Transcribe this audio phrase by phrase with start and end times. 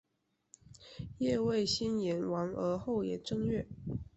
[1.19, 3.67] 曷为先言王而后言正月？